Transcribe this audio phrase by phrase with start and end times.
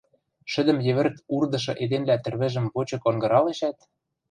[0.51, 3.77] Шӹдӹм йӹвӹрт урдышы эдемлӓ тӹрвӹжӹм вочык онгыралешӓт